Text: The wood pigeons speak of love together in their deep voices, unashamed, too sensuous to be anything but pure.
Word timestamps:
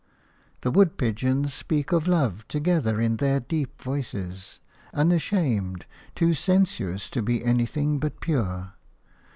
The 0.61 0.71
wood 0.71 0.97
pigeons 0.97 1.53
speak 1.53 1.91
of 1.91 2.07
love 2.07 2.47
together 2.47 2.99
in 2.99 3.17
their 3.17 3.39
deep 3.39 3.79
voices, 3.79 4.59
unashamed, 4.95 5.85
too 6.15 6.33
sensuous 6.33 7.07
to 7.11 7.21
be 7.21 7.45
anything 7.45 7.99
but 7.99 8.19
pure. 8.19 8.73